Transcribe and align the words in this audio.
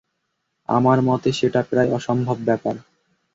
আমার 0.69 0.97
মতে 1.01 1.29
সেটা 1.31 1.61
প্রায় 1.69 1.89
অসম্ভব 1.91 2.37
ব্যাপার। 2.45 2.75